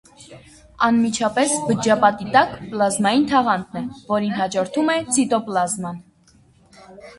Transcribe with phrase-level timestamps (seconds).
[0.85, 6.05] Անմիջապես բջջապատի տակ պլազմային թաղանթն է, որին հաջորդում է ցիտոպլազման։